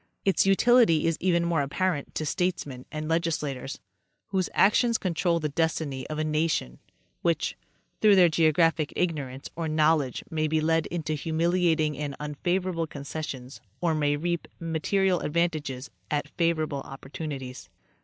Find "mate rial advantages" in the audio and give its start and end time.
14.59-15.91